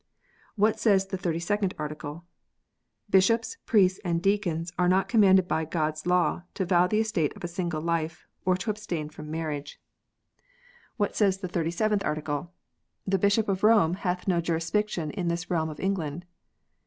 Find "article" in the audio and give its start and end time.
1.77-2.25, 12.03-12.51